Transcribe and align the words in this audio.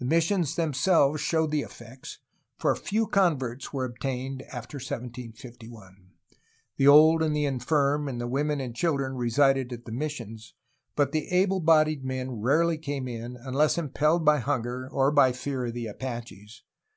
The 0.00 0.04
missions 0.04 0.56
themselves 0.56 1.20
showed 1.20 1.52
the 1.52 1.60
effects, 1.60 2.18
for 2.58 2.74
few 2.74 3.06
converts 3.06 3.72
were 3.72 3.84
obtained 3.84 4.42
after 4.52 4.78
1751. 4.78 6.10
The 6.76 6.88
old 6.88 7.22
and 7.22 7.36
the 7.36 7.44
infirm 7.44 8.08
and 8.08 8.20
the 8.20 8.26
women 8.26 8.58
and 8.60 8.74
children 8.74 9.14
resided 9.14 9.72
at 9.72 9.84
the 9.84 9.92
missions, 9.92 10.54
but 10.96 11.12
the 11.12 11.28
able 11.28 11.60
bodied 11.60 12.04
men 12.04 12.32
rarely 12.32 12.78
came 12.78 13.06
in, 13.06 13.36
unless 13.36 13.78
impelled 13.78 14.24
by 14.24 14.40
hunger 14.40 14.88
or 14.90 15.12
by 15.12 15.30
fear 15.30 15.66
of 15.66 15.74
the 15.74 15.86
Apaches. 15.86 16.64